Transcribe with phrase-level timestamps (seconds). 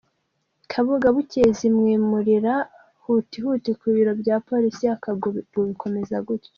[0.71, 2.53] Kabuga, bukeye zimwimuira
[3.03, 6.49] huti huti kuri biro bya polisi ya Kagugu, bikomeza gutyo